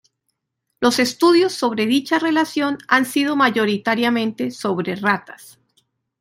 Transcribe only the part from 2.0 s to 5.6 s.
relación han sido mayoritariamente sobre ratas.